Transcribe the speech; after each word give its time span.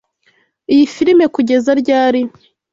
Iyi 0.73 0.85
firime 0.93 1.25
kugeza 1.35 1.69
ryari? 1.81 2.21